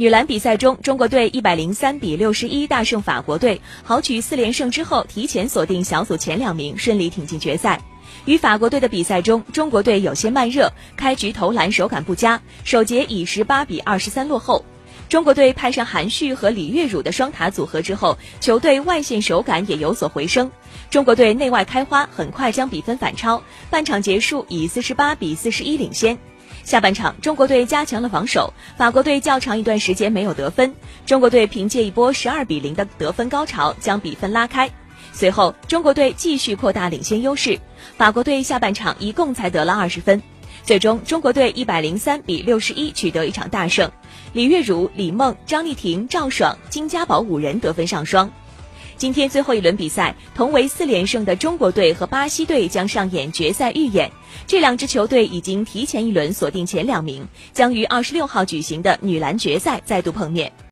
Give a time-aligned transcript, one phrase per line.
[0.00, 7.78] 女篮比赛中，中国队一百零三比六十一大胜法国队，豪取四连胜之后，提前锁定小组前两名，顺利挺进决赛。
[8.24, 14.64] 与法国队的比赛中，中国队有些慢热，开局投篮手感不佳，首节以十八比二十三落后。
[15.10, 20.50] 中国队派上韩旭和李月汝的双塔组合之后，球队外线手感也有所回升。
[20.88, 26.18] 中国队内外开花，很快将比分反超，半场结束以四十八比四十一领先。
[26.70, 30.72] 下半场，中国队加强了防守，法国队较长一段时间没有得分。
[31.04, 34.70] 中国队凭借一波十二比零的得分高潮，将比分拉开。
[35.12, 37.58] 随后，中国队继续扩大领先优势，
[37.96, 40.22] 法国队下半场一共才得了二十分。
[40.62, 43.90] 最终，中国队一百零三比六十一取得一场大胜。
[44.32, 48.30] 李月汝、李梦、张丽婷、赵爽、金家宝五人得分上双。
[49.00, 54.10] 今天最后一轮比赛，同为四连胜的中国队和巴西队将上演决赛预演。
[54.46, 60.52] 这两支球队已经提前一轮锁定前两名，将于二十六号举行的女篮决赛再度碰面。